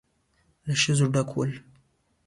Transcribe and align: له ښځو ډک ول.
له 0.65 0.73
ښځو 0.81 1.05
ډک 1.13 1.29
ول. 1.33 1.51